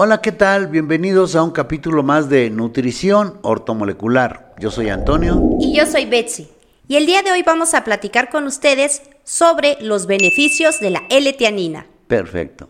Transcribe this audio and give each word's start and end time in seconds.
Hola, 0.00 0.20
¿qué 0.20 0.30
tal? 0.30 0.68
Bienvenidos 0.68 1.34
a 1.34 1.42
un 1.42 1.50
capítulo 1.50 2.04
más 2.04 2.28
de 2.28 2.50
Nutrición 2.50 3.40
Ortomolecular. 3.42 4.54
Yo 4.60 4.70
soy 4.70 4.90
Antonio. 4.90 5.56
Y 5.58 5.76
yo 5.76 5.86
soy 5.86 6.06
Betsy. 6.06 6.48
Y 6.86 6.94
el 6.94 7.04
día 7.04 7.22
de 7.22 7.32
hoy 7.32 7.42
vamos 7.42 7.74
a 7.74 7.82
platicar 7.82 8.30
con 8.30 8.44
ustedes 8.44 9.02
sobre 9.24 9.76
los 9.80 10.06
beneficios 10.06 10.78
de 10.78 10.90
la 10.90 11.02
L-teanina. 11.10 11.86
Perfecto. 12.06 12.68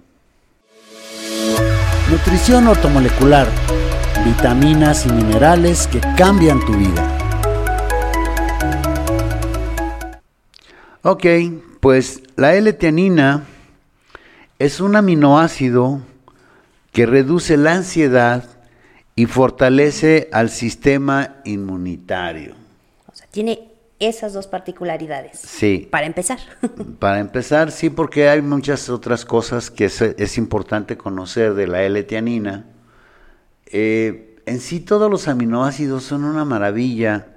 Nutrición 2.10 2.66
ortomolecular. 2.66 3.46
Vitaminas 4.24 5.04
y 5.04 5.12
minerales 5.12 5.86
que 5.86 6.00
cambian 6.16 6.64
tu 6.64 6.72
vida. 6.72 7.18
Ok, 11.02 11.26
pues 11.80 12.22
la 12.36 12.54
L-teanina 12.54 13.44
es 14.58 14.80
un 14.80 14.96
aminoácido 14.96 16.00
que 16.98 17.06
reduce 17.06 17.56
la 17.56 17.74
ansiedad 17.74 18.42
y 19.14 19.26
fortalece 19.26 20.28
al 20.32 20.50
sistema 20.50 21.36
inmunitario. 21.44 22.56
O 23.06 23.14
sea, 23.14 23.28
tiene 23.28 23.68
esas 24.00 24.32
dos 24.32 24.48
particularidades. 24.48 25.38
Sí. 25.38 25.86
Para 25.92 26.06
empezar. 26.06 26.40
Para 26.98 27.20
empezar, 27.20 27.70
sí, 27.70 27.88
porque 27.88 28.28
hay 28.28 28.42
muchas 28.42 28.88
otras 28.88 29.24
cosas 29.24 29.70
que 29.70 29.84
es, 29.84 30.38
importante 30.38 30.96
conocer 30.96 31.54
de 31.54 31.68
la 31.68 31.84
L-teanina. 31.84 32.66
Eh, 33.66 34.34
en 34.46 34.58
sí 34.58 34.80
todos 34.80 35.08
los 35.08 35.28
aminoácidos 35.28 36.02
son 36.02 36.24
una 36.24 36.44
maravilla 36.44 37.28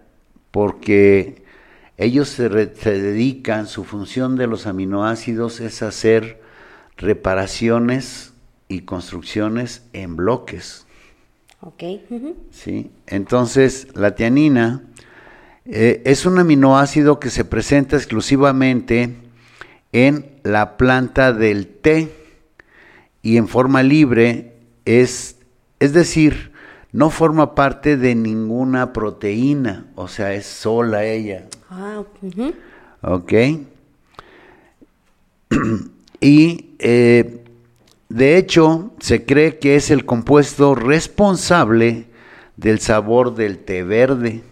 porque 0.49 1.45
ellos 1.97 2.29
se, 2.29 2.49
se 2.73 2.99
dedican, 2.99 3.67
su 3.67 3.83
función 3.83 4.37
de 4.37 4.47
los 4.47 4.65
aminoácidos 4.65 5.59
es 5.59 5.83
hacer 5.83 6.41
reparaciones 6.97 8.31
y 8.71 8.81
construcciones 8.81 9.83
en 9.91 10.15
bloques. 10.15 10.85
Ok. 11.59 11.83
¿Sí? 12.51 12.89
Entonces, 13.05 13.89
la 13.95 14.15
tianina 14.15 14.83
eh, 15.65 16.01
es 16.05 16.25
un 16.25 16.39
aminoácido 16.39 17.19
que 17.19 17.29
se 17.29 17.43
presenta 17.43 17.97
exclusivamente 17.97 19.13
en 19.91 20.25
la 20.43 20.77
planta 20.77 21.33
del 21.33 21.67
té 21.67 22.13
y 23.21 23.35
en 23.35 23.49
forma 23.49 23.83
libre 23.83 24.53
es, 24.85 25.35
es 25.79 25.91
decir, 25.91 26.53
no 26.93 27.09
forma 27.09 27.55
parte 27.55 27.97
de 27.97 28.15
ninguna 28.15 28.93
proteína, 28.93 29.87
o 29.95 30.07
sea, 30.07 30.33
es 30.33 30.45
sola 30.45 31.03
ella. 31.03 31.47
Ah, 31.69 32.03
Ok. 33.03 33.33
y 36.21 36.69
eh, 36.79 37.40
de 38.11 38.35
hecho, 38.35 38.91
se 38.99 39.25
cree 39.25 39.57
que 39.57 39.77
es 39.77 39.89
el 39.89 40.05
compuesto 40.05 40.75
responsable 40.75 42.07
del 42.57 42.79
sabor 42.79 43.35
del 43.35 43.59
té 43.59 43.83
verde. 43.83 44.43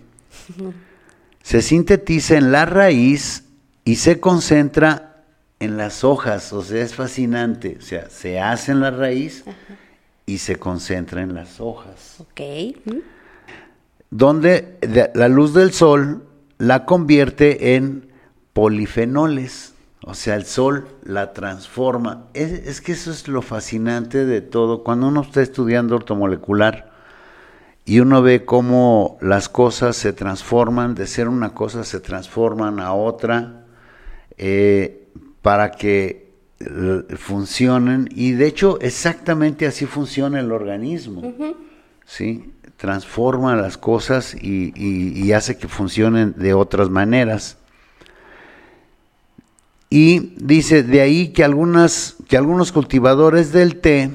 Se 1.43 1.61
sintetiza 1.61 2.37
en 2.37 2.53
la 2.53 2.65
raíz 2.65 3.43
y 3.83 3.97
se 3.97 4.21
concentra 4.21 5.25
en 5.59 5.75
las 5.75 6.05
hojas, 6.05 6.53
o 6.53 6.63
sea, 6.63 6.81
es 6.81 6.95
fascinante. 6.95 7.75
O 7.77 7.81
sea, 7.81 8.09
se 8.09 8.39
hace 8.39 8.71
en 8.71 8.79
la 8.79 8.91
raíz 8.91 9.43
y 10.25 10.37
se 10.37 10.55
concentra 10.55 11.21
en 11.21 11.35
las 11.35 11.59
hojas. 11.59 12.15
Ok. 12.19 12.39
Donde 14.09 14.77
la 15.13 15.27
luz 15.27 15.53
del 15.53 15.73
sol 15.73 16.23
la 16.59 16.85
convierte 16.85 17.75
en 17.75 18.09
polifenoles. 18.53 19.73
O 20.09 20.15
sea, 20.15 20.33
el 20.33 20.45
sol 20.45 20.87
la 21.03 21.33
transforma. 21.33 22.25
Es, 22.33 22.81
que 22.81 22.93
eso 22.93 23.11
es 23.11 23.27
lo 23.27 23.43
fascinante 23.43 24.25
de 24.25 24.41
todo. 24.41 24.83
Cuando 24.83 25.07
uno 25.07 25.21
está 25.21 25.43
estudiando 25.43 25.95
ortomolecular 25.95 26.89
y 27.85 27.99
uno 27.99 28.23
ve 28.23 28.43
cómo 28.43 29.19
las 29.21 29.49
cosas 29.49 29.95
se 29.97 30.11
transforman, 30.11 30.95
de 30.95 31.05
ser 31.05 31.27
una 31.27 31.53
cosa 31.53 31.83
se 31.83 31.99
transforman 31.99 32.79
a 32.79 32.93
otra, 32.93 33.65
eh, 34.35 35.07
para 35.43 35.69
que 35.69 36.31
funcionen. 37.15 38.09
Y 38.11 38.31
de 38.31 38.47
hecho, 38.47 38.79
exactamente 38.81 39.67
así 39.67 39.85
funciona 39.85 40.39
el 40.39 40.51
organismo. 40.51 41.21
¿sí? 42.03 42.51
Transforma 42.77 43.55
las 43.55 43.77
cosas 43.77 44.35
y 44.41 45.31
hace 45.33 45.55
que 45.59 45.67
funcionen 45.67 46.33
de 46.35 46.55
otras 46.55 46.89
maneras. 46.89 47.59
Y 49.89 50.33
dice 50.37 50.83
de 50.83 51.01
ahí 51.01 51.29
que, 51.29 51.43
algunas, 51.43 52.15
que 52.27 52.37
algunos 52.37 52.71
cultivadores 52.71 53.51
del 53.51 53.77
té 53.77 54.11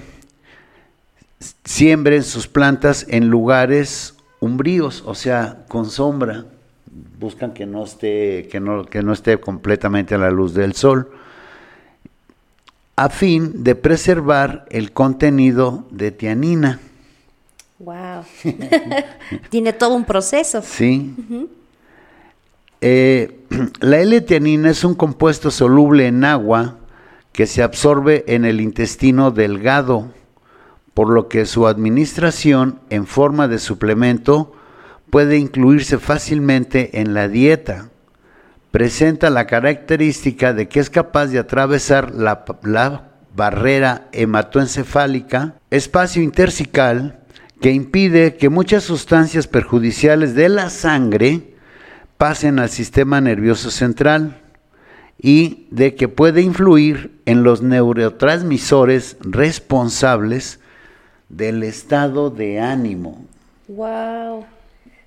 siembren 1.65 2.23
sus 2.23 2.47
plantas 2.47 3.07
en 3.09 3.29
lugares 3.29 4.15
umbríos, 4.41 5.03
o 5.07 5.15
sea, 5.15 5.65
con 5.69 5.91
sombra. 5.91 6.45
Buscan 7.19 7.53
que 7.53 7.67
no 7.67 7.85
esté, 7.85 8.49
que 8.51 8.61
no, 8.61 8.85
que 8.85 9.03
no 9.03 9.13
esté 9.13 9.39
completamente 9.41 10.15
a 10.15 10.19
la 10.19 10.31
luz 10.31 10.55
del 10.55 10.75
sol, 10.75 11.11
a 12.97 13.09
fin 13.09 13.65
de 13.65 13.75
preservar 13.75 14.67
el 14.71 14.93
contenido 14.93 15.87
de 15.91 16.13
tianina. 16.13 16.79
Wow. 17.81 18.25
Tiene 19.51 19.73
todo 19.73 19.95
un 19.95 20.05
proceso. 20.05 20.63
Sí. 20.63 21.15
Eh, 22.81 23.34
la 23.85 24.01
L-teanina 24.01 24.71
es 24.71 24.83
un 24.83 24.95
compuesto 24.95 25.51
soluble 25.51 26.07
en 26.07 26.25
agua 26.25 26.79
que 27.33 27.47
se 27.47 27.63
absorbe 27.63 28.25
en 28.29 28.45
el 28.47 28.61
intestino 28.61 29.31
delgado, 29.31 30.11
por 30.95 31.11
lo 31.11 31.29
que 31.29 31.45
su 31.45 31.67
administración 31.67 32.81
en 32.89 33.07
forma 33.07 33.47
de 33.47 33.59
suplemento 33.59 34.55
puede 35.11 35.37
incluirse 35.37 35.99
fácilmente 35.99 37.01
en 37.01 37.13
la 37.13 37.29
dieta. 37.29 37.91
Presenta 38.71 39.29
la 39.29 39.47
característica 39.47 40.55
de 40.55 40.67
que 40.67 40.81
es 40.81 40.89
capaz 40.89 41.27
de 41.27 41.39
atravesar 41.39 42.15
la, 42.15 42.45
la 42.63 43.11
barrera 43.37 44.09
hematoencefálica, 44.13 45.57
espacio 45.71 46.23
intercical, 46.23 47.21
que 47.61 47.73
impide 47.73 48.37
que 48.37 48.49
muchas 48.49 48.85
sustancias 48.85 49.47
perjudiciales 49.47 50.35
de 50.35 50.49
la 50.49 50.71
sangre 50.71 51.54
pasen 52.17 52.59
al 52.59 52.71
sistema 52.71 53.21
nervioso 53.21 53.71
central 53.71 54.41
y 55.19 55.67
de 55.71 55.95
que 55.95 56.09
puede 56.09 56.43
influir 56.43 57.21
en 57.25 57.43
los 57.43 57.63
neurotransmisores 57.63 59.17
responsables 59.21 60.61
del 61.29 61.63
estado 61.63 62.31
de 62.31 62.61
ánimo. 62.61 63.25
Wow. 63.69 64.45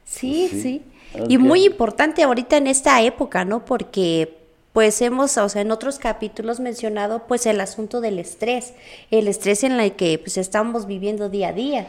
Sí, 0.06 0.50
sí. 0.50 0.82
Y 1.28 1.38
muy 1.38 1.66
importante 1.66 2.24
ahorita 2.24 2.58
en 2.58 2.68
esta 2.68 3.02
época, 3.02 3.46
¿no? 3.46 3.66
Porque 3.66 4.38
pues 4.74 5.02
hemos, 5.02 5.38
o 5.38 5.50
sea, 5.50 5.62
en 5.62 5.72
otros 5.72 5.98
capítulos 5.98 6.60
mencionado 6.60 7.24
pues 7.28 7.46
el 7.48 7.60
asunto 7.62 8.00
del 8.00 8.20
estrés, 8.20 8.74
el 9.10 9.28
estrés 9.28 9.64
en 9.64 9.74
el 9.74 9.94
que 9.94 10.20
pues 10.20 10.38
estamos 10.38 10.86
viviendo 10.86 11.30
día 11.30 11.50
a 11.50 11.54
día. 11.54 11.88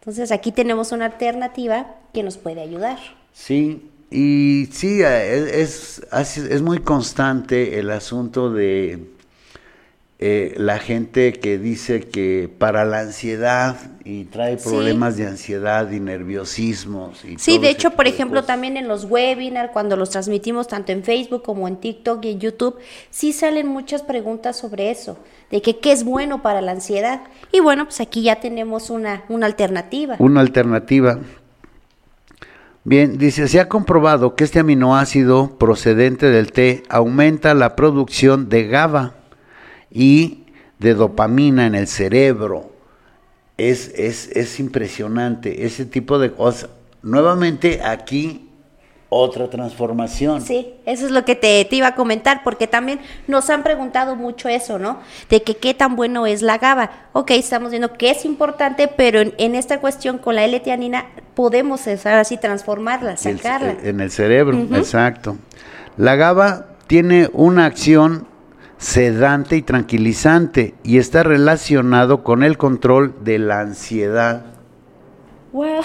Entonces 0.00 0.30
aquí 0.30 0.52
tenemos 0.52 0.92
una 0.92 1.06
alternativa 1.06 1.94
que 2.12 2.22
nos 2.22 2.36
puede 2.36 2.60
ayudar. 2.60 2.98
Sí, 3.32 3.90
y 4.10 4.68
sí, 4.70 5.02
eh, 5.02 5.62
es, 5.62 6.02
es, 6.12 6.62
muy 6.62 6.78
constante 6.78 7.78
el 7.78 7.90
asunto 7.90 8.52
de 8.52 9.16
eh, 10.18 10.54
la 10.56 10.78
gente 10.78 11.32
que 11.34 11.58
dice 11.58 12.00
que 12.00 12.48
para 12.58 12.84
la 12.84 13.00
ansiedad 13.00 13.76
y 14.04 14.24
trae 14.24 14.56
problemas 14.56 15.16
de 15.16 15.26
ansiedad 15.26 15.90
y 15.90 15.98
nerviosismos. 15.98 17.24
Y 17.24 17.36
sí, 17.38 17.58
de 17.58 17.68
hecho, 17.68 17.90
por 17.90 18.06
ejemplo, 18.06 18.44
también 18.44 18.76
en 18.76 18.86
los 18.86 19.04
webinars, 19.04 19.72
cuando 19.72 19.96
los 19.96 20.10
transmitimos 20.10 20.68
tanto 20.68 20.92
en 20.92 21.02
Facebook 21.02 21.42
como 21.42 21.66
en 21.66 21.76
TikTok 21.76 22.24
y 22.24 22.30
en 22.30 22.40
YouTube, 22.40 22.76
sí 23.10 23.32
salen 23.32 23.66
muchas 23.66 24.02
preguntas 24.02 24.56
sobre 24.56 24.92
eso, 24.92 25.18
de 25.50 25.60
que 25.60 25.80
qué 25.80 25.90
es 25.90 26.04
bueno 26.04 26.40
para 26.42 26.62
la 26.62 26.70
ansiedad. 26.70 27.22
Y 27.50 27.58
bueno, 27.58 27.84
pues 27.84 28.00
aquí 28.00 28.22
ya 28.22 28.36
tenemos 28.36 28.88
una, 28.88 29.24
una 29.28 29.46
alternativa. 29.46 30.14
Una 30.20 30.40
alternativa. 30.40 31.18
Bien, 32.88 33.18
dice, 33.18 33.48
se 33.48 33.58
ha 33.58 33.68
comprobado 33.68 34.36
que 34.36 34.44
este 34.44 34.60
aminoácido 34.60 35.58
procedente 35.58 36.30
del 36.30 36.52
té 36.52 36.84
aumenta 36.88 37.52
la 37.52 37.74
producción 37.74 38.48
de 38.48 38.68
GABA 38.68 39.16
y 39.90 40.44
de 40.78 40.94
dopamina 40.94 41.66
en 41.66 41.74
el 41.74 41.88
cerebro. 41.88 42.70
Es, 43.56 43.88
es, 43.96 44.28
es 44.28 44.60
impresionante 44.60 45.66
ese 45.66 45.84
tipo 45.84 46.20
de 46.20 46.30
cosas. 46.30 46.70
Nuevamente 47.02 47.82
aquí 47.82 48.45
otra 49.08 49.48
transformación. 49.48 50.42
Sí, 50.42 50.74
eso 50.84 51.06
es 51.06 51.12
lo 51.12 51.24
que 51.24 51.34
te, 51.36 51.66
iba 51.70 51.88
a 51.88 51.94
comentar, 51.94 52.42
porque 52.42 52.66
también 52.66 53.00
nos 53.28 53.50
han 53.50 53.62
preguntado 53.62 54.16
mucho 54.16 54.48
eso, 54.48 54.78
¿no? 54.78 54.98
De 55.30 55.42
que 55.42 55.56
qué 55.56 55.74
tan 55.74 55.96
bueno 55.96 56.26
es 56.26 56.42
la 56.42 56.58
GABA. 56.58 56.90
Ok, 57.12 57.30
estamos 57.32 57.70
viendo 57.70 57.92
que 57.92 58.10
es 58.10 58.24
importante, 58.24 58.88
pero 58.88 59.20
en, 59.20 59.54
esta 59.54 59.80
cuestión 59.80 60.18
con 60.18 60.34
la 60.34 60.44
L-teanina 60.44 61.06
podemos 61.34 61.86
así 61.86 62.36
transformarla, 62.36 63.16
sacarla. 63.16 63.76
en 63.82 64.00
el 64.00 64.10
cerebro, 64.10 64.58
exacto. 64.74 65.36
La 65.96 66.16
GABA 66.16 66.66
tiene 66.86 67.30
una 67.32 67.66
acción 67.66 68.26
sedante 68.78 69.56
y 69.56 69.62
tranquilizante 69.62 70.74
y 70.82 70.98
está 70.98 71.22
relacionado 71.22 72.22
con 72.22 72.42
el 72.42 72.58
control 72.58 73.14
de 73.24 73.38
la 73.38 73.60
ansiedad. 73.60 74.44
Wow. 75.52 75.80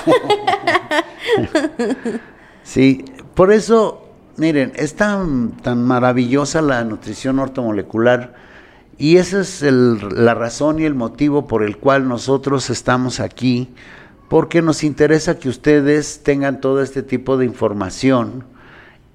sí, 2.64 3.06
por 3.36 3.52
eso, 3.52 4.08
miren, 4.38 4.74
es 4.76 4.96
tan, 4.96 5.52
tan 5.58 5.84
maravillosa 5.84 6.62
la 6.62 6.84
nutrición 6.84 7.40
ortomolecular 7.40 8.36
y 8.98 9.18
esa 9.18 9.42
es 9.42 9.64
la 9.64 10.36
razón 10.36 10.80
y 10.80 10.84
el 10.84 10.94
motivo 10.94 11.48
por 11.48 11.64
el 11.64 11.78
cual 11.78 12.08
nosotros 12.08 12.70
estamos 12.70 13.20
aquí, 13.20 13.70
porque 14.30 14.62
nos 14.62 14.84
interesa 14.84 15.40
que 15.40 15.50
ustedes 15.50 16.22
tengan 16.24 16.62
todo 16.62 16.82
este 16.84 17.02
tipo 17.02 17.38
de 17.38 17.46
información 17.46 18.44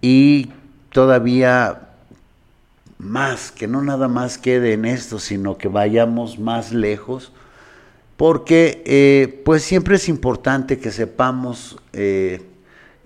y 0.00 0.50
todavía 0.90 1.90
más, 2.98 3.52
que 3.52 3.69
no 3.69 3.82
nada 3.82 4.08
más 4.08 4.38
quede 4.38 4.72
en 4.72 4.86
esto, 4.86 5.19
sino 5.19 5.56
que 5.56 5.69
vayamos 5.69 6.38
más 6.38 6.72
lejos, 6.72 7.32
porque 8.16 8.82
eh, 8.86 9.42
pues 9.44 9.62
siempre 9.62 9.96
es 9.96 10.08
importante 10.08 10.78
que 10.78 10.90
sepamos 10.90 11.78
eh, 11.92 12.44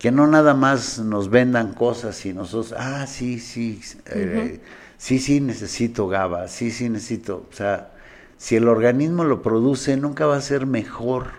que 0.00 0.10
no 0.10 0.26
nada 0.26 0.54
más 0.54 0.98
nos 0.98 1.28
vendan 1.28 1.74
cosas 1.74 2.24
y 2.24 2.32
nosotros, 2.32 2.74
ah, 2.76 3.06
sí, 3.06 3.38
sí, 3.38 3.82
eh, 4.06 4.58
sí, 4.96 5.18
sí 5.18 5.40
necesito 5.42 6.08
GABA, 6.08 6.48
sí, 6.48 6.70
sí 6.70 6.88
necesito, 6.88 7.46
o 7.50 7.54
sea, 7.54 7.90
si 8.38 8.56
el 8.56 8.66
organismo 8.66 9.24
lo 9.24 9.42
produce, 9.42 9.98
nunca 9.98 10.24
va 10.24 10.38
a 10.38 10.40
ser 10.40 10.64
mejor 10.64 11.32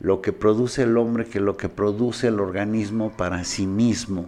lo 0.00 0.22
que 0.22 0.32
produce 0.32 0.84
el 0.84 0.96
hombre 0.96 1.26
que 1.26 1.38
lo 1.38 1.58
que 1.58 1.68
produce 1.68 2.28
el 2.28 2.40
organismo 2.40 3.12
para 3.12 3.44
sí 3.44 3.66
mismo. 3.66 4.24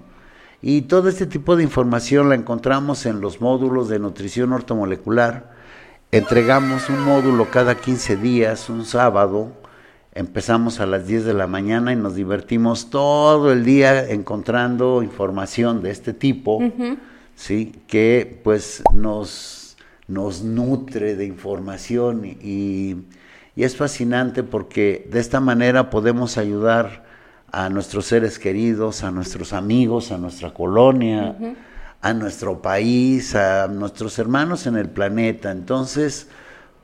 Y 0.60 0.82
todo 0.82 1.08
este 1.08 1.24
tipo 1.24 1.56
de 1.56 1.62
información 1.62 2.28
la 2.28 2.34
encontramos 2.34 3.06
en 3.06 3.22
los 3.22 3.40
módulos 3.40 3.88
de 3.88 3.98
nutrición 3.98 4.52
ortomolecular. 4.52 5.54
Entregamos 6.12 6.90
un 6.90 7.00
módulo 7.00 7.50
cada 7.50 7.76
15 7.76 8.16
días, 8.16 8.68
un 8.68 8.84
sábado. 8.84 9.52
Empezamos 10.14 10.78
a 10.78 10.86
las 10.86 11.08
10 11.08 11.24
de 11.24 11.34
la 11.34 11.48
mañana 11.48 11.92
y 11.92 11.96
nos 11.96 12.14
divertimos 12.14 12.88
todo 12.88 13.52
el 13.52 13.64
día 13.64 14.08
encontrando 14.10 15.02
información 15.02 15.82
de 15.82 15.90
este 15.90 16.12
tipo, 16.12 16.60
¿sí? 17.34 17.72
que 17.88 18.40
pues 18.44 18.84
nos, 18.94 19.76
nos 20.06 20.44
nutre 20.44 21.16
de 21.16 21.26
información 21.26 22.24
y, 22.24 22.96
y 23.56 23.64
es 23.64 23.76
fascinante 23.76 24.44
porque 24.44 25.08
de 25.10 25.18
esta 25.18 25.40
manera 25.40 25.90
podemos 25.90 26.38
ayudar 26.38 27.04
a 27.50 27.68
nuestros 27.68 28.06
seres 28.06 28.38
queridos, 28.38 29.02
a 29.02 29.10
nuestros 29.10 29.52
amigos, 29.52 30.12
a 30.12 30.18
nuestra 30.18 30.54
colonia, 30.54 31.36
a 32.00 32.14
nuestro 32.14 32.62
país, 32.62 33.34
a 33.34 33.66
nuestros 33.66 34.18
hermanos 34.18 34.66
en 34.66 34.76
el 34.76 34.90
planeta. 34.90 35.50
Entonces, 35.50 36.28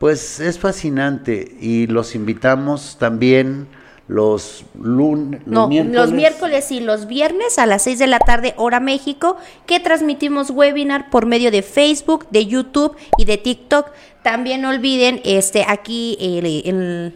pues 0.01 0.41
es 0.41 0.59
fascinante 0.59 1.55
y 1.61 1.87
los 1.87 2.15
invitamos 2.15 2.97
también 2.99 3.69
los 4.09 4.65
lunes, 4.83 5.43
los, 5.45 5.69
miércoles. 5.69 5.95
los 5.95 6.13
miércoles 6.13 6.73
y 6.73 6.81
los 6.81 7.07
viernes 7.07 7.59
a 7.59 7.67
las 7.67 7.83
6 7.83 7.99
de 7.99 8.07
la 8.07 8.19
tarde 8.19 8.55
hora 8.57 8.81
México, 8.81 9.37
que 9.67 9.79
transmitimos 9.79 10.49
webinar 10.49 11.11
por 11.11 11.27
medio 11.27 11.51
de 11.51 11.61
Facebook, 11.61 12.27
de 12.31 12.47
YouTube 12.47 12.97
y 13.19 13.27
de 13.27 13.37
TikTok. 13.37 13.89
También 14.23 14.63
no 14.63 14.71
olviden 14.71 15.21
este 15.23 15.67
aquí 15.69 16.17
el, 16.19 16.47
el 16.47 17.15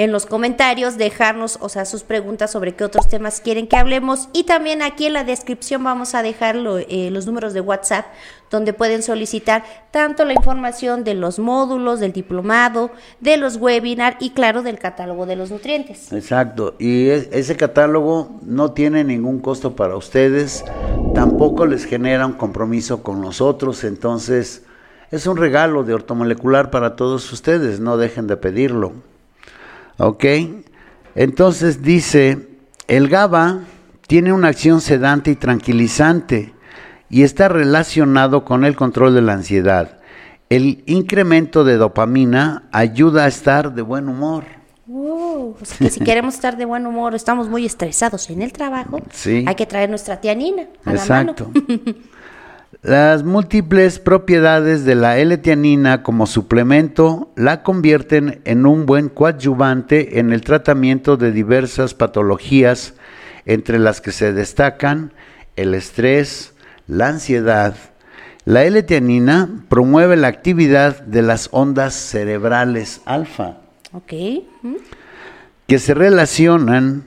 en 0.00 0.12
los 0.12 0.24
comentarios, 0.24 0.96
dejarnos, 0.96 1.58
o 1.60 1.68
sea, 1.68 1.84
sus 1.84 2.04
preguntas 2.04 2.50
sobre 2.50 2.74
qué 2.74 2.84
otros 2.84 3.06
temas 3.06 3.42
quieren 3.42 3.66
que 3.66 3.76
hablemos. 3.76 4.30
Y 4.32 4.44
también 4.44 4.80
aquí 4.80 5.04
en 5.04 5.12
la 5.12 5.24
descripción 5.24 5.84
vamos 5.84 6.14
a 6.14 6.22
dejar 6.22 6.56
eh, 6.56 7.10
los 7.10 7.26
números 7.26 7.52
de 7.52 7.60
WhatsApp 7.60 8.06
donde 8.50 8.72
pueden 8.72 9.02
solicitar 9.02 9.62
tanto 9.90 10.24
la 10.24 10.32
información 10.32 11.04
de 11.04 11.12
los 11.12 11.38
módulos, 11.38 12.00
del 12.00 12.14
diplomado, 12.14 12.90
de 13.20 13.36
los 13.36 13.56
webinars 13.56 14.16
y 14.20 14.30
claro, 14.30 14.62
del 14.62 14.78
catálogo 14.78 15.26
de 15.26 15.36
los 15.36 15.50
nutrientes. 15.50 16.10
Exacto, 16.14 16.76
y 16.78 17.10
ese 17.10 17.56
catálogo 17.56 18.40
no 18.40 18.72
tiene 18.72 19.04
ningún 19.04 19.38
costo 19.38 19.76
para 19.76 19.96
ustedes, 19.96 20.64
tampoco 21.14 21.66
les 21.66 21.84
genera 21.84 22.24
un 22.24 22.32
compromiso 22.32 23.02
con 23.02 23.20
nosotros, 23.20 23.84
entonces 23.84 24.64
es 25.10 25.26
un 25.26 25.36
regalo 25.36 25.84
de 25.84 25.92
ortomolecular 25.92 26.70
para 26.70 26.96
todos 26.96 27.30
ustedes, 27.34 27.80
no 27.80 27.98
dejen 27.98 28.26
de 28.26 28.38
pedirlo. 28.38 29.09
¿Ok? 30.00 30.24
Entonces 31.14 31.82
dice, 31.82 32.48
el 32.88 33.08
GABA 33.08 33.60
tiene 34.06 34.32
una 34.32 34.48
acción 34.48 34.80
sedante 34.80 35.30
y 35.30 35.36
tranquilizante 35.36 36.54
y 37.10 37.22
está 37.22 37.48
relacionado 37.48 38.44
con 38.44 38.64
el 38.64 38.76
control 38.76 39.14
de 39.14 39.20
la 39.20 39.34
ansiedad. 39.34 39.98
El 40.48 40.82
incremento 40.86 41.64
de 41.64 41.76
dopamina 41.76 42.64
ayuda 42.72 43.24
a 43.24 43.28
estar 43.28 43.74
de 43.74 43.82
buen 43.82 44.08
humor. 44.08 44.44
si 45.62 46.00
queremos 46.00 46.34
estar 46.34 46.56
de 46.56 46.64
buen 46.64 46.86
humor, 46.86 47.14
estamos 47.14 47.48
muy 47.48 47.66
estresados 47.66 48.30
en 48.30 48.40
el 48.42 48.52
trabajo, 48.52 49.00
hay 49.24 49.54
que 49.54 49.66
traer 49.66 49.90
nuestra 49.90 50.20
tianina 50.20 50.62
a 50.84 50.92
Exacto. 50.92 51.50
la 51.54 51.60
mano. 51.60 51.94
Las 52.82 53.24
múltiples 53.24 53.98
propiedades 53.98 54.86
de 54.86 54.94
la 54.94 55.18
L-tianina 55.18 56.02
como 56.02 56.26
suplemento 56.26 57.30
la 57.36 57.62
convierten 57.62 58.40
en 58.46 58.64
un 58.64 58.86
buen 58.86 59.10
coadyuvante 59.10 60.18
en 60.18 60.32
el 60.32 60.40
tratamiento 60.40 61.18
de 61.18 61.30
diversas 61.30 61.92
patologías, 61.92 62.94
entre 63.44 63.78
las 63.78 64.00
que 64.00 64.12
se 64.12 64.32
destacan 64.32 65.12
el 65.56 65.74
estrés, 65.74 66.54
la 66.86 67.08
ansiedad. 67.08 67.74
La 68.46 68.64
L-tianina 68.64 69.66
promueve 69.68 70.16
la 70.16 70.28
actividad 70.28 71.02
de 71.02 71.20
las 71.20 71.50
ondas 71.52 71.92
cerebrales 71.92 73.02
alfa, 73.04 73.58
que 75.66 75.78
se 75.78 75.92
relacionan 75.92 77.04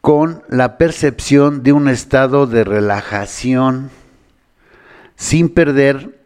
con 0.00 0.42
la 0.48 0.78
percepción 0.78 1.62
de 1.62 1.74
un 1.74 1.88
estado 1.88 2.46
de 2.46 2.64
relajación 2.64 3.90
sin 5.16 5.48
perder 5.48 6.24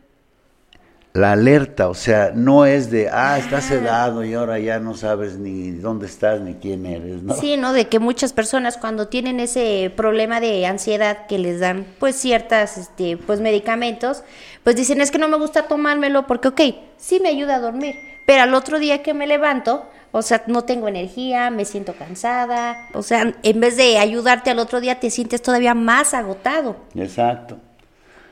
la 1.18 1.32
alerta, 1.32 1.88
o 1.88 1.94
sea, 1.94 2.30
no 2.34 2.64
es 2.64 2.90
de, 2.90 3.08
ah, 3.10 3.38
estás 3.38 3.64
sedado 3.64 4.24
y 4.24 4.34
ahora 4.34 4.58
ya 4.58 4.78
no 4.78 4.94
sabes 4.94 5.36
ni 5.36 5.72
dónde 5.72 6.06
estás 6.06 6.40
ni 6.40 6.54
quién 6.54 6.86
eres, 6.86 7.22
¿no? 7.22 7.34
Sí, 7.34 7.56
¿no? 7.56 7.72
De 7.72 7.88
que 7.88 7.98
muchas 7.98 8.32
personas 8.32 8.76
cuando 8.76 9.08
tienen 9.08 9.40
ese 9.40 9.92
problema 9.96 10.40
de 10.40 10.64
ansiedad 10.66 11.26
que 11.26 11.38
les 11.38 11.60
dan 11.60 11.86
pues 11.98 12.14
ciertas, 12.14 12.78
este, 12.78 13.16
pues 13.16 13.40
medicamentos, 13.40 14.22
pues 14.62 14.76
dicen, 14.76 15.00
es 15.00 15.10
que 15.10 15.18
no 15.18 15.28
me 15.28 15.38
gusta 15.38 15.66
tomármelo 15.66 16.26
porque, 16.26 16.48
ok, 16.48 16.60
sí 16.96 17.20
me 17.20 17.30
ayuda 17.30 17.56
a 17.56 17.60
dormir, 17.60 17.96
pero 18.24 18.42
al 18.42 18.54
otro 18.54 18.78
día 18.78 19.02
que 19.02 19.14
me 19.14 19.26
levanto, 19.26 19.86
o 20.12 20.22
sea, 20.22 20.44
no 20.46 20.64
tengo 20.64 20.88
energía, 20.88 21.50
me 21.50 21.64
siento 21.64 21.94
cansada, 21.94 22.88
o 22.94 23.02
sea, 23.02 23.34
en 23.42 23.60
vez 23.60 23.76
de 23.76 23.98
ayudarte 23.98 24.50
al 24.50 24.58
otro 24.58 24.80
día 24.80 25.00
te 25.00 25.10
sientes 25.10 25.42
todavía 25.42 25.74
más 25.74 26.14
agotado. 26.14 26.76
Exacto. 26.94 27.58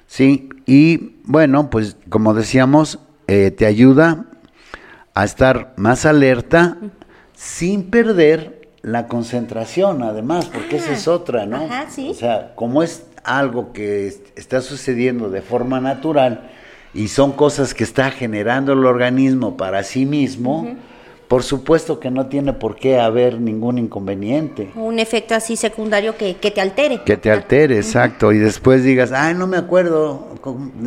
Sí, 0.06 0.48
y 0.66 1.16
bueno, 1.25 1.70
pues 1.70 1.96
como 2.08 2.34
decíamos, 2.34 3.00
eh, 3.26 3.50
te 3.50 3.66
ayuda 3.66 4.26
a 5.14 5.25
estar 5.25 5.72
más 5.76 6.06
alerta 6.06 6.78
sin 7.34 7.90
perder 7.90 8.68
la 8.82 9.08
concentración, 9.08 10.02
además, 10.02 10.46
porque 10.46 10.76
esa 10.76 10.92
es 10.92 11.08
ah, 11.08 11.12
otra, 11.12 11.46
¿no? 11.46 11.56
Ajá, 11.56 11.86
sí. 11.90 12.10
O 12.10 12.14
sea, 12.14 12.54
como 12.54 12.82
es 12.82 13.04
algo 13.25 13.72
que 13.72 14.06
está 14.36 14.60
sucediendo 14.60 15.28
de 15.28 15.42
forma 15.42 15.80
natural 15.80 16.50
y 16.94 17.08
son 17.08 17.32
cosas 17.32 17.75
que 17.75 17.82
está 17.82 18.10
generando 18.10 18.72
el 18.72 18.86
organismo 18.86 19.56
para 19.56 19.82
sí 19.82 20.06
mismo, 20.06 20.76
por 21.28 21.42
supuesto 21.42 21.99
que 21.99 22.11
no 22.11 22.26
tiene 22.26 22.52
por 22.52 22.76
qué 22.76 23.00
haber 23.00 23.40
ningún 23.40 23.78
inconveniente. 23.78 24.71
Un 24.76 24.99
efecto 24.99 25.35
así 25.35 25.56
secundario 25.56 26.16
que, 26.16 26.35
te 26.35 26.61
altere. 26.61 27.02
Que 27.04 27.16
te 27.16 27.30
altere, 27.30 27.76
exacto. 27.76 28.33
Y 28.33 28.38
después 28.38 28.85
digas, 28.85 29.11
ay, 29.12 29.35
no 29.35 29.47
me 29.47 29.56
acuerdo, 29.56 30.28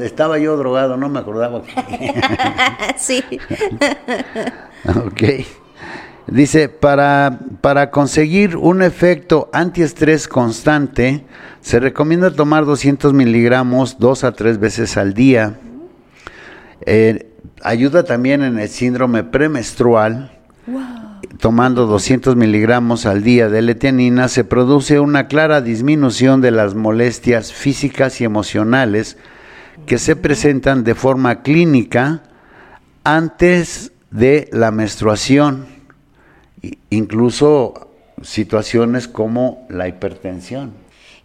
estaba 0.01 0.37
yo 0.39 0.55
drogado, 0.55 0.95
no 0.95 1.09
me 1.09 1.19
acordaba. 1.19 1.61
sí. 2.97 3.21
ok. 4.85 5.23
Dice, 6.27 6.69
para, 6.69 7.39
para 7.59 7.89
conseguir 7.89 8.55
un 8.55 8.81
efecto 8.81 9.49
antiestrés 9.51 10.27
constante, 10.27 11.25
se 11.59 11.79
recomienda 11.79 12.31
tomar 12.31 12.65
200 12.65 13.13
miligramos 13.13 13.97
dos 13.99 14.23
a 14.23 14.31
tres 14.31 14.59
veces 14.59 14.95
al 14.95 15.13
día. 15.13 15.59
Eh, 16.85 17.28
ayuda 17.63 18.03
también 18.03 18.43
en 18.43 18.59
el 18.59 18.69
síndrome 18.69 19.23
premenstrual. 19.23 20.31
Tomando 21.39 21.85
200 21.85 22.35
miligramos 22.35 23.05
al 23.05 23.23
día 23.23 23.49
de 23.49 23.61
letianina 23.61 24.27
se 24.27 24.43
produce 24.43 24.99
una 24.99 25.27
clara 25.27 25.61
disminución 25.61 26.41
de 26.41 26.51
las 26.51 26.75
molestias 26.75 27.53
físicas 27.53 28.19
y 28.21 28.25
emocionales 28.25 29.17
que 29.85 29.97
se 29.97 30.15
presentan 30.15 30.83
de 30.83 30.95
forma 30.95 31.41
clínica 31.41 32.23
antes 33.03 33.91
de 34.11 34.49
la 34.51 34.71
menstruación, 34.71 35.67
incluso 36.89 37.89
situaciones 38.21 39.07
como 39.07 39.65
la 39.69 39.87
hipertensión. 39.87 40.73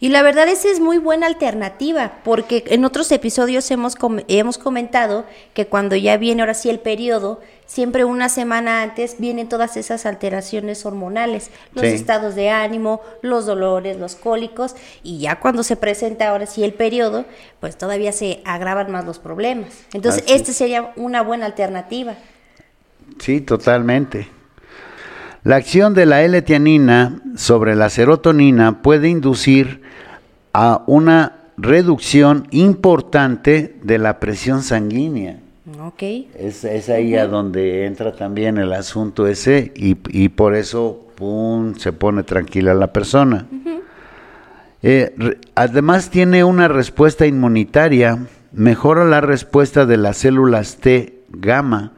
Y 0.04 0.10
la 0.10 0.20
verdad 0.20 0.48
esa 0.48 0.68
es 0.68 0.80
muy 0.80 0.98
buena 0.98 1.26
alternativa, 1.26 2.18
porque 2.24 2.62
en 2.66 2.84
otros 2.84 3.10
episodios 3.10 3.70
hemos, 3.70 3.96
hemos 4.28 4.58
comentado 4.58 5.24
que 5.54 5.66
cuando 5.66 5.96
ya 5.96 6.18
viene 6.18 6.42
ahora 6.42 6.52
sí 6.52 6.68
el 6.68 6.78
periodo, 6.78 7.40
siempre 7.64 8.04
una 8.04 8.28
semana 8.28 8.82
antes 8.82 9.16
vienen 9.18 9.48
todas 9.48 9.78
esas 9.78 10.04
alteraciones 10.04 10.84
hormonales, 10.84 11.50
los 11.72 11.84
estados 11.84 12.34
de 12.34 12.50
ánimo, 12.50 13.00
los 13.22 13.46
dolores, 13.46 13.96
los 13.96 14.14
cólicos, 14.14 14.76
y 15.02 15.20
ya 15.20 15.40
cuando 15.40 15.62
se 15.62 15.74
presenta 15.74 16.28
ahora 16.28 16.44
sí 16.44 16.64
el 16.64 16.74
periodo, 16.74 17.24
pues 17.60 17.78
todavía 17.78 18.12
se 18.12 18.42
agravan 18.44 18.92
más 18.92 19.06
los 19.06 19.18
problemas. 19.18 19.70
Entonces, 19.94 20.22
esta 20.28 20.52
sería 20.52 20.92
una 20.96 21.22
buena 21.22 21.46
alternativa. 21.46 22.12
Sí, 23.20 23.40
totalmente. 23.40 24.28
La 25.44 25.56
acción 25.56 25.94
de 25.94 26.04
la 26.04 26.22
L-tianina 26.22 27.22
sobre 27.36 27.74
la 27.74 27.88
serotonina 27.88 28.82
puede 28.82 29.08
inducir 29.08 29.83
a 30.54 30.84
una 30.86 31.32
reducción 31.58 32.46
importante 32.52 33.76
de 33.82 33.98
la 33.98 34.20
presión 34.20 34.62
sanguínea. 34.62 35.40
Okay. 35.86 36.30
Es, 36.38 36.88
ahí 36.88 37.16
a 37.16 37.26
donde 37.26 37.86
entra 37.86 38.14
también 38.14 38.58
el 38.58 38.72
asunto 38.72 39.26
ese 39.26 39.72
y, 39.74 40.28
por 40.28 40.54
eso 40.54 41.08
pum, 41.16 41.74
se 41.74 41.92
pone 41.92 42.22
tranquila 42.22 42.72
la 42.74 42.92
persona. 42.92 43.46
Eh, 44.82 45.38
además 45.54 46.10
tiene 46.10 46.44
una 46.44 46.68
respuesta 46.68 47.26
inmunitaria, 47.26 48.18
mejora 48.52 49.04
la 49.04 49.20
respuesta 49.20 49.86
de 49.86 49.96
las 49.96 50.18
células 50.18 50.76
T 50.76 51.22
gamma, 51.30 51.92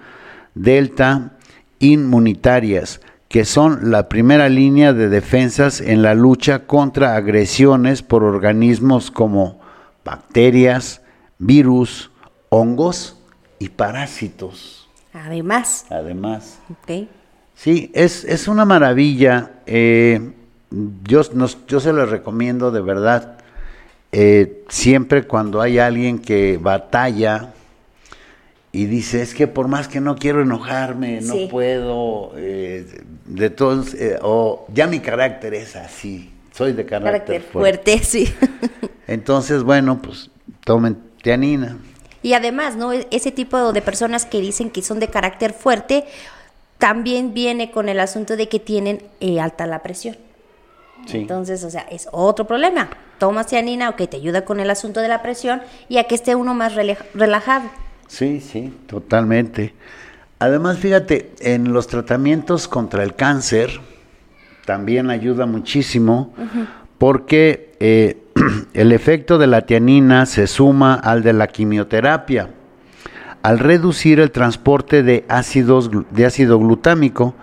delta 0.54 1.32
inmunitarias, 1.78 3.00
que 3.28 3.44
son 3.44 3.90
la 3.90 4.08
primera 4.08 4.48
línea 4.48 4.92
de 4.92 5.08
defensas 5.08 5.80
en 5.80 6.02
la 6.02 6.14
lucha 6.14 6.66
contra 6.66 7.16
agresiones 7.16 8.02
por 8.02 8.22
organismos 8.22 9.10
como 9.10 9.60
bacterias, 10.04 11.02
virus, 11.38 12.10
hongos 12.48 13.18
y 13.58 13.70
parásitos. 13.70 14.88
Además. 15.12 15.86
Además. 15.90 16.58
Sí, 17.54 17.90
es, 17.94 18.24
es 18.24 18.48
una 18.48 18.64
maravilla. 18.64 19.50
Eh, 19.66 20.32
yo, 21.04 21.22
yo 21.66 21.80
se 21.80 21.92
lo 21.92 22.06
recomiendo 22.06 22.70
de 22.70 22.80
verdad. 22.80 23.38
Eh, 24.12 24.64
siempre 24.68 25.26
cuando 25.26 25.60
hay 25.60 25.78
alguien 25.78 26.18
que 26.20 26.58
batalla 26.62 27.52
y 28.76 28.84
dice, 28.84 29.22
es 29.22 29.32
que 29.32 29.46
por 29.46 29.68
más 29.68 29.88
que 29.88 30.02
no 30.02 30.16
quiero 30.16 30.42
enojarme, 30.42 31.22
no 31.22 31.48
puedo, 31.48 32.32
eh, 32.36 32.84
de 33.24 33.48
todos, 33.48 33.94
eh, 33.94 34.18
o 34.20 34.66
ya 34.68 34.86
mi 34.86 35.00
carácter 35.00 35.54
es 35.54 35.76
así, 35.76 36.30
soy 36.52 36.74
de 36.74 36.84
carácter, 36.84 37.40
fuerte. 37.40 37.98
sí. 38.02 38.30
Entonces, 39.06 39.62
bueno, 39.62 40.02
pues 40.02 40.30
tomen 40.62 40.98
tianina. 41.22 41.78
Y 42.22 42.34
además, 42.34 42.76
¿no? 42.76 42.92
E-, 42.92 43.06
ese 43.10 43.32
tipo 43.32 43.72
de 43.72 43.80
personas 43.80 44.26
que 44.26 44.42
dicen 44.42 44.68
que 44.68 44.82
son 44.82 45.00
de 45.00 45.08
carácter 45.08 45.54
fuerte, 45.54 46.04
también 46.76 47.32
viene 47.32 47.70
con 47.70 47.88
el 47.88 47.98
asunto 47.98 48.36
de 48.36 48.50
que 48.50 48.60
tienen 48.60 49.02
eh, 49.20 49.40
alta 49.40 49.66
la 49.66 49.82
presión. 49.82 50.18
Sí. 51.06 51.16
Entonces, 51.16 51.64
o 51.64 51.70
sea, 51.70 51.86
es 51.90 52.10
otro 52.12 52.46
problema. 52.46 52.90
Tomas 53.18 53.46
tianina, 53.46 53.88
o 53.88 53.96
que 53.96 54.06
te 54.06 54.18
ayuda 54.18 54.44
con 54.44 54.60
el 54.60 54.68
asunto 54.68 55.00
de 55.00 55.08
la 55.08 55.22
presión 55.22 55.62
y 55.88 55.96
a 55.96 56.04
que 56.04 56.14
esté 56.14 56.34
uno 56.34 56.52
más 56.52 56.74
relajado. 56.74 57.70
Sí, 58.08 58.40
sí, 58.40 58.72
totalmente. 58.86 59.74
Además, 60.38 60.78
fíjate, 60.78 61.32
en 61.40 61.72
los 61.72 61.86
tratamientos 61.86 62.68
contra 62.68 63.02
el 63.02 63.14
cáncer 63.14 63.80
también 64.66 65.10
ayuda 65.10 65.46
muchísimo 65.46 66.34
porque 66.98 67.74
eh, 67.80 68.18
el 68.74 68.92
efecto 68.92 69.38
de 69.38 69.46
la 69.46 69.62
tianina 69.62 70.26
se 70.26 70.46
suma 70.46 70.94
al 70.94 71.22
de 71.22 71.32
la 71.32 71.46
quimioterapia. 71.46 72.50
Al 73.42 73.60
reducir 73.60 74.18
el 74.18 74.32
transporte 74.32 75.02
de, 75.02 75.24
ácidos, 75.28 75.90
de 76.10 76.26
ácido 76.26 76.58
glutámico, 76.58 77.34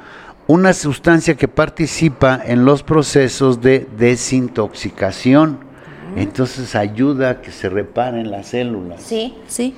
una 0.48 0.74
sustancia 0.74 1.36
que 1.36 1.48
participa 1.48 2.41
en 2.46 2.65
los 2.65 2.84
procesos 2.84 3.62
de 3.62 3.88
desintoxicación. 3.98 5.60
Entonces 6.15 6.75
ayuda 6.75 7.29
a 7.29 7.41
que 7.41 7.51
se 7.51 7.70
reparen 7.70 8.29
las 8.29 8.50
células. 8.50 9.01
Sí, 9.01 9.36
sí. 9.48 9.74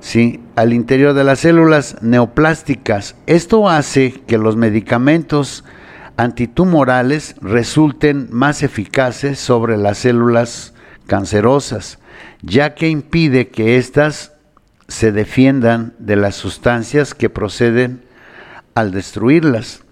¿Sí? 0.00 0.40
al 0.56 0.72
interior 0.72 1.14
de 1.14 1.24
las 1.24 1.40
células 1.40 1.96
neoplásticas. 2.02 3.16
Esto 3.26 3.68
hace 3.68 4.12
que 4.26 4.38
los 4.38 4.56
medicamentos 4.56 5.64
antitumorales 6.16 7.36
resulten 7.40 8.28
más 8.30 8.62
eficaces 8.62 9.38
sobre 9.38 9.76
las 9.76 9.98
células 9.98 10.74
cancerosas, 11.06 11.98
ya 12.42 12.74
que 12.74 12.88
impide 12.88 13.48
que 13.48 13.76
éstas 13.76 14.32
se 14.88 15.12
defiendan 15.12 15.94
de 15.98 16.16
las 16.16 16.34
sustancias 16.34 17.14
que 17.14 17.30
proceden 17.30 18.02
al 18.74 18.90
destruirlas. 18.90 19.82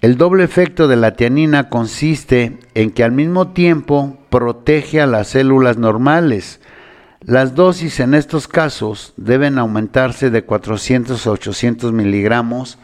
El 0.00 0.16
doble 0.18 0.44
efecto 0.44 0.88
de 0.88 0.96
la 0.96 1.14
tianina 1.14 1.68
consiste 1.68 2.58
en 2.74 2.90
que 2.90 3.04
al 3.04 3.12
mismo 3.12 3.52
tiempo 3.52 4.18
protege 4.28 5.00
a 5.00 5.06
las 5.06 5.28
células 5.28 5.78
normales, 5.78 6.60
las 7.26 7.54
dosis 7.54 8.00
en 8.00 8.12
estos 8.12 8.48
casos 8.48 9.14
deben 9.16 9.58
aumentarse 9.58 10.30
de 10.30 10.44
400 10.44 11.26
a 11.26 11.30
800 11.30 11.92
miligramos 11.92 12.78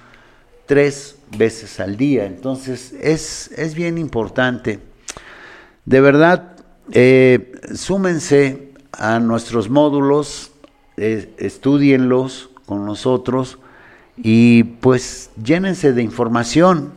tres 0.66 1.18
veces 1.37 1.78
al 1.78 1.97
día. 1.97 2.25
Entonces 2.25 2.94
es, 3.00 3.50
es 3.56 3.75
bien 3.75 3.99
importante. 3.99 4.80
De 5.85 6.00
verdad, 6.00 6.56
eh, 6.92 7.52
súmense 7.75 8.73
a 8.92 9.18
nuestros 9.18 9.68
módulos, 9.68 10.52
eh, 10.97 11.35
estudienlos 11.38 12.50
con 12.64 12.87
nosotros 12.87 13.59
y 14.16 14.64
pues 14.64 15.30
llénense 15.42 15.92
de 15.92 16.02
información. 16.02 16.94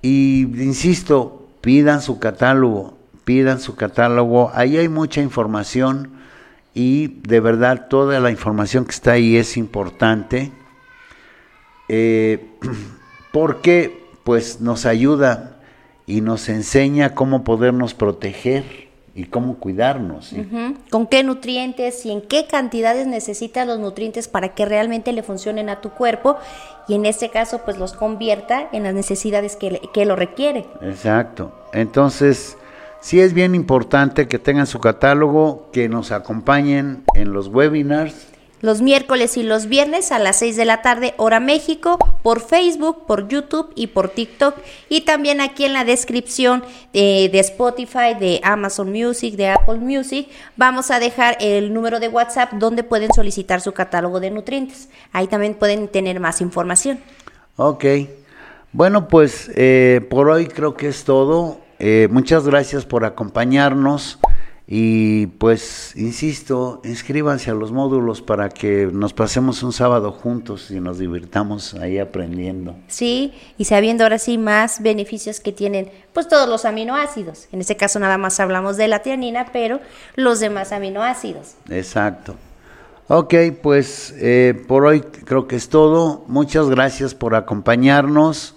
Y 0.00 0.42
insisto, 0.62 1.48
pidan 1.60 2.02
su 2.02 2.20
catálogo, 2.20 2.98
pidan 3.24 3.58
su 3.58 3.74
catálogo. 3.74 4.52
Ahí 4.54 4.76
hay 4.76 4.88
mucha 4.88 5.20
información 5.22 6.21
y 6.74 7.08
de 7.08 7.40
verdad 7.40 7.88
toda 7.88 8.20
la 8.20 8.30
información 8.30 8.84
que 8.84 8.92
está 8.92 9.12
ahí 9.12 9.36
es 9.36 9.56
importante 9.56 10.52
eh, 11.88 12.46
porque 13.32 14.02
pues 14.24 14.60
nos 14.60 14.86
ayuda 14.86 15.60
y 16.06 16.20
nos 16.20 16.48
enseña 16.48 17.14
cómo 17.14 17.44
podernos 17.44 17.94
proteger 17.94 18.64
y 19.14 19.24
cómo 19.24 19.58
cuidarnos. 19.58 20.34
¿Con 20.90 21.06
qué 21.06 21.22
nutrientes 21.22 22.06
y 22.06 22.10
en 22.12 22.22
qué 22.22 22.46
cantidades 22.46 23.06
necesitas 23.06 23.66
los 23.66 23.78
nutrientes 23.78 24.26
para 24.26 24.54
que 24.54 24.64
realmente 24.64 25.12
le 25.12 25.22
funcionen 25.22 25.68
a 25.68 25.80
tu 25.80 25.90
cuerpo 25.90 26.38
y 26.88 26.94
en 26.94 27.04
este 27.04 27.28
caso 27.28 27.60
pues 27.64 27.76
los 27.76 27.92
convierta 27.92 28.68
en 28.72 28.84
las 28.84 28.94
necesidades 28.94 29.56
que, 29.56 29.82
que 29.92 30.06
lo 30.06 30.16
requiere? 30.16 30.66
Exacto. 30.80 31.52
Entonces, 31.74 32.56
Sí 33.02 33.20
es 33.20 33.34
bien 33.34 33.56
importante 33.56 34.28
que 34.28 34.38
tengan 34.38 34.68
su 34.68 34.78
catálogo, 34.78 35.68
que 35.72 35.88
nos 35.88 36.12
acompañen 36.12 37.02
en 37.16 37.32
los 37.32 37.48
webinars. 37.48 38.28
Los 38.60 38.80
miércoles 38.80 39.36
y 39.36 39.42
los 39.42 39.66
viernes 39.66 40.12
a 40.12 40.20
las 40.20 40.36
6 40.36 40.54
de 40.54 40.64
la 40.64 40.82
tarde, 40.82 41.14
hora 41.16 41.40
México, 41.40 41.98
por 42.22 42.40
Facebook, 42.40 43.04
por 43.06 43.26
YouTube 43.26 43.72
y 43.74 43.88
por 43.88 44.08
TikTok. 44.08 44.54
Y 44.88 45.00
también 45.00 45.40
aquí 45.40 45.64
en 45.64 45.72
la 45.72 45.84
descripción 45.84 46.62
de, 46.92 47.28
de 47.32 47.40
Spotify, 47.40 48.14
de 48.20 48.40
Amazon 48.44 48.92
Music, 48.92 49.34
de 49.34 49.48
Apple 49.48 49.80
Music, 49.80 50.28
vamos 50.56 50.92
a 50.92 51.00
dejar 51.00 51.36
el 51.40 51.74
número 51.74 51.98
de 51.98 52.06
WhatsApp 52.06 52.52
donde 52.52 52.84
pueden 52.84 53.12
solicitar 53.12 53.60
su 53.60 53.72
catálogo 53.72 54.20
de 54.20 54.30
nutrientes. 54.30 54.88
Ahí 55.10 55.26
también 55.26 55.54
pueden 55.54 55.88
tener 55.88 56.20
más 56.20 56.40
información. 56.40 57.00
Ok. 57.56 57.84
Bueno, 58.70 59.08
pues 59.08 59.50
eh, 59.56 60.06
por 60.08 60.28
hoy 60.28 60.46
creo 60.46 60.74
que 60.74 60.86
es 60.86 61.02
todo. 61.02 61.61
Eh, 61.84 62.06
muchas 62.12 62.46
gracias 62.46 62.84
por 62.84 63.04
acompañarnos 63.04 64.20
y 64.68 65.26
pues, 65.26 65.96
insisto, 65.96 66.80
inscríbanse 66.84 67.50
a 67.50 67.54
los 67.54 67.72
módulos 67.72 68.22
para 68.22 68.50
que 68.50 68.88
nos 68.92 69.12
pasemos 69.12 69.64
un 69.64 69.72
sábado 69.72 70.12
juntos 70.12 70.70
y 70.70 70.78
nos 70.78 71.00
divirtamos 71.00 71.74
ahí 71.74 71.98
aprendiendo. 71.98 72.76
Sí, 72.86 73.34
y 73.58 73.64
sabiendo 73.64 74.04
ahora 74.04 74.20
sí 74.20 74.38
más 74.38 74.80
beneficios 74.80 75.40
que 75.40 75.50
tienen 75.50 75.90
pues 76.12 76.28
todos 76.28 76.48
los 76.48 76.64
aminoácidos. 76.66 77.48
En 77.50 77.60
este 77.60 77.76
caso 77.76 77.98
nada 77.98 78.16
más 78.16 78.38
hablamos 78.38 78.76
de 78.76 78.86
la 78.86 79.00
tianina, 79.00 79.46
pero 79.52 79.80
los 80.14 80.38
demás 80.38 80.70
aminoácidos. 80.70 81.56
Exacto. 81.68 82.36
Ok, 83.08 83.34
pues 83.60 84.14
eh, 84.18 84.54
por 84.68 84.84
hoy 84.86 85.00
creo 85.00 85.48
que 85.48 85.56
es 85.56 85.68
todo. 85.68 86.24
Muchas 86.28 86.70
gracias 86.70 87.16
por 87.16 87.34
acompañarnos. 87.34 88.54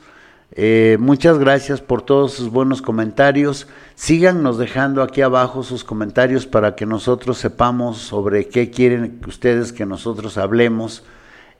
Eh, 0.51 0.97
muchas 0.99 1.37
gracias 1.37 1.81
por 1.81 2.01
todos 2.01 2.33
sus 2.33 2.49
buenos 2.49 2.81
comentarios. 2.81 3.67
Síganos 3.95 4.57
dejando 4.57 5.01
aquí 5.01 5.21
abajo 5.21 5.63
sus 5.63 5.83
comentarios 5.83 6.45
para 6.45 6.75
que 6.75 6.85
nosotros 6.85 7.37
sepamos 7.37 7.97
sobre 7.97 8.47
qué 8.47 8.69
quieren 8.69 9.19
ustedes 9.27 9.73
que 9.73 9.85
nosotros 9.85 10.37
hablemos 10.37 11.03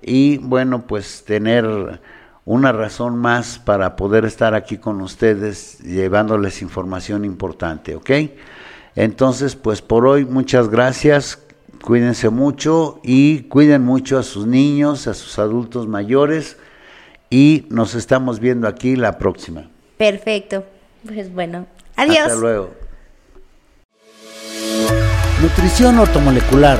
y 0.01 0.37
bueno, 0.37 0.85
pues 0.85 1.23
tener 1.25 1.99
una 2.45 2.71
razón 2.71 3.17
más 3.17 3.57
para 3.57 3.95
poder 3.95 4.23
estar 4.23 4.53
aquí 4.53 4.77
con 4.77 5.01
ustedes 5.01 5.79
llevándoles 5.79 6.61
información 6.61 7.25
importante, 7.25 7.95
¿ok? 7.95 8.11
Entonces, 8.95 9.55
pues 9.55 9.81
por 9.81 10.05
hoy 10.05 10.25
muchas 10.25 10.69
gracias, 10.69 11.39
cuídense 11.83 12.29
mucho 12.29 12.99
y 13.03 13.43
cuiden 13.43 13.83
mucho 13.83 14.19
a 14.19 14.23
sus 14.23 14.45
niños, 14.45 15.07
a 15.07 15.15
sus 15.15 15.39
adultos 15.39 15.87
mayores 15.87 16.57
y 17.35 17.65
nos 17.69 17.95
estamos 17.95 18.39
viendo 18.39 18.65
aquí 18.65 18.95
la 18.95 19.17
próxima. 19.17 19.69
Perfecto, 19.97 20.63
pues 21.05 21.33
bueno, 21.33 21.67
adiós. 21.97 22.27
Hasta 22.27 22.35
luego. 22.35 22.69
Nutrición 25.41 25.99
ortomolecular, 25.99 26.79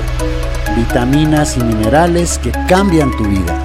vitaminas 0.78 1.58
y 1.58 1.60
minerales 1.62 2.40
que 2.40 2.54
cambian 2.70 3.12
tu 3.18 3.26
vida. 3.26 3.65